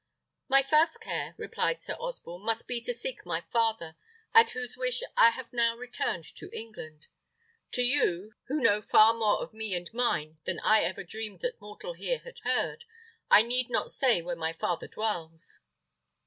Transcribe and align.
"My 0.47 0.63
first 0.63 0.99
care," 0.99 1.35
replied 1.37 1.83
Sir 1.83 1.93
Osborne, 1.99 2.41
"must 2.43 2.67
be 2.67 2.81
to 2.81 2.91
seek 2.91 3.23
my 3.23 3.41
father, 3.53 3.95
at 4.33 4.49
whose 4.49 4.75
wish 4.75 5.03
I 5.15 5.29
have 5.29 5.53
now 5.53 5.77
returned 5.77 6.23
to 6.37 6.49
England. 6.51 7.05
To 7.73 7.83
you, 7.83 8.33
who 8.47 8.59
know 8.61 8.81
far 8.81 9.13
more 9.13 9.39
of 9.43 9.53
me 9.53 9.75
and 9.75 9.93
mine 9.93 10.39
than 10.45 10.59
I 10.61 10.81
ever 10.81 11.03
dreamed 11.03 11.41
that 11.41 11.61
mortal 11.61 11.93
here 11.93 12.17
had 12.17 12.39
heard, 12.39 12.83
I 13.29 13.43
need 13.43 13.69
not 13.69 13.91
say 13.91 14.23
where 14.23 14.35
my 14.35 14.53
father 14.53 14.87
dwells." 14.87 15.59